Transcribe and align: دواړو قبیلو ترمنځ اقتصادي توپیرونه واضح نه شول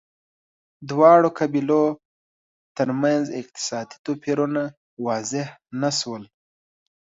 دواړو 0.89 1.29
قبیلو 1.39 1.83
ترمنځ 2.77 3.23
اقتصادي 3.41 3.95
توپیرونه 4.05 4.63
واضح 5.05 5.47
نه 5.81 5.89
شول 5.99 6.23